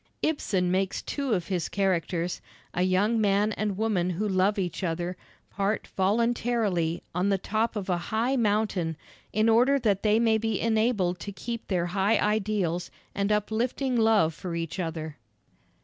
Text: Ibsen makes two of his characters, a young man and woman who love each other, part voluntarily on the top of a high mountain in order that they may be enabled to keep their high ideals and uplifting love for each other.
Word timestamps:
Ibsen 0.23 0.71
makes 0.71 1.03
two 1.03 1.33
of 1.33 1.49
his 1.49 1.69
characters, 1.69 2.41
a 2.73 2.81
young 2.81 3.21
man 3.21 3.51
and 3.51 3.77
woman 3.77 4.09
who 4.09 4.27
love 4.27 4.57
each 4.57 4.83
other, 4.83 5.15
part 5.51 5.85
voluntarily 5.95 7.03
on 7.13 7.29
the 7.29 7.37
top 7.37 7.75
of 7.75 7.87
a 7.87 7.97
high 8.09 8.35
mountain 8.35 8.97
in 9.31 9.47
order 9.47 9.77
that 9.77 10.01
they 10.01 10.19
may 10.19 10.39
be 10.39 10.59
enabled 10.59 11.19
to 11.19 11.31
keep 11.31 11.67
their 11.67 11.85
high 11.85 12.17
ideals 12.17 12.89
and 13.13 13.31
uplifting 13.31 13.95
love 13.95 14.33
for 14.33 14.55
each 14.55 14.79
other. 14.79 15.17